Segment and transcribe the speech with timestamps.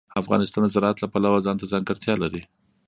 [0.21, 2.41] افغانستان د زراعت له پلوه ځانته ځانګړتیا لري.